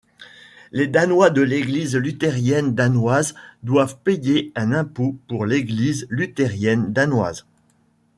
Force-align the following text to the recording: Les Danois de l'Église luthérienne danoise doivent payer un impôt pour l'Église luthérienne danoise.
Les 0.71 0.87
Danois 0.87 1.29
de 1.29 1.43
l'Église 1.43 1.95
luthérienne 1.95 2.73
danoise 2.73 3.35
doivent 3.61 3.97
payer 3.99 4.51
un 4.55 4.71
impôt 4.71 5.15
pour 5.27 5.45
l'Église 5.45 6.07
luthérienne 6.09 6.91
danoise. 6.91 7.45